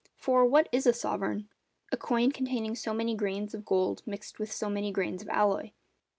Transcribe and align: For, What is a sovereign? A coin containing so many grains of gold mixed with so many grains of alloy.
For, 0.17 0.43
What 0.47 0.67
is 0.71 0.87
a 0.87 0.93
sovereign? 0.93 1.47
A 1.91 1.95
coin 1.95 2.31
containing 2.31 2.73
so 2.73 2.91
many 2.91 3.13
grains 3.13 3.53
of 3.53 3.63
gold 3.65 4.01
mixed 4.07 4.39
with 4.39 4.51
so 4.51 4.67
many 4.67 4.91
grains 4.91 5.21
of 5.21 5.29
alloy. 5.29 5.73